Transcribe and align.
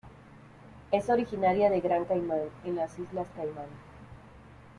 Es 0.91 1.11
originaria 1.11 1.69
de 1.69 1.79
Gran 1.79 2.05
Caimán 2.05 2.41
en 2.65 2.75
las 2.75 2.97
Islas 2.97 3.27
Caimán. 3.35 3.67